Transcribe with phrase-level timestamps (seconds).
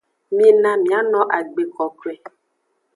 [0.35, 2.15] Mina miano agbe kokoe.